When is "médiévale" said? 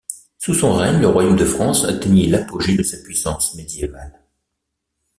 3.53-4.19